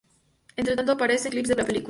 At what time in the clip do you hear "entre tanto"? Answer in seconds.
0.55-0.93